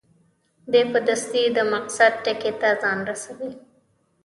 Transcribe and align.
دی 0.71 0.81
په 0.91 0.99
دستي 1.07 1.43
د 1.57 1.59
مقصد 1.73 2.11
ټکي 2.23 2.51
ته 2.61 2.69
ځان 2.81 2.99
رسوي. 3.09 3.51